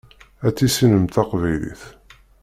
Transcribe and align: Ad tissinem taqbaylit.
Ad 0.45 0.53
tissinem 0.55 1.05
taqbaylit. 1.13 1.81